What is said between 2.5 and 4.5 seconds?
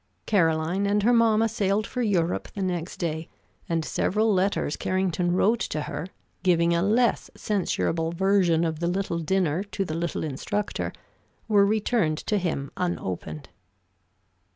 the next day, and several